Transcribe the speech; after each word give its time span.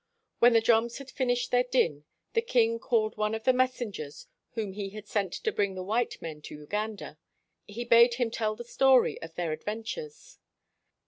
When 0.39 0.53
the 0.53 0.61
drums 0.61 0.97
had 0.97 1.11
finished 1.11 1.51
their 1.51 1.63
din, 1.63 2.05
the 2.33 2.41
king, 2.41 2.79
called 2.79 3.17
one 3.17 3.35
of 3.35 3.43
the 3.43 3.53
messengers 3.53 4.25
whom 4.53 4.73
he 4.73 4.89
had 4.89 5.07
sent 5.07 5.31
to 5.33 5.51
bring 5.51 5.75
the 5.75 5.83
white 5.83 6.19
men 6.19 6.41
to 6.41 6.55
Uganda. 6.55 7.19
He 7.67 7.85
bade 7.85 8.15
him 8.15 8.31
tell 8.31 8.55
the 8.55 8.63
story 8.63 9.21
of 9.21 9.35
their 9.35 9.55
adven 9.55 9.83
tures. 9.83 10.39